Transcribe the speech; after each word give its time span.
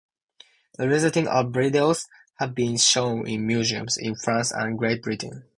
The 0.79 0.87
resulting 0.87 1.27
art 1.27 1.51
videos 1.51 2.07
have 2.39 2.55
been 2.55 2.77
shown 2.77 3.27
in 3.27 3.45
museums 3.45 3.99
in 3.99 4.15
France 4.15 4.51
and 4.51 4.75
Great 4.75 5.03
Britain. 5.03 5.43